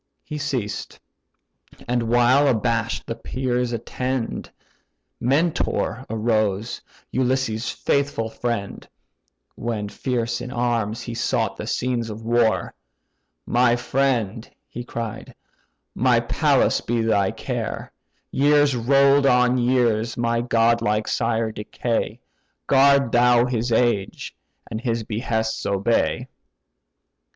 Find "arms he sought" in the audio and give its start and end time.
10.51-11.55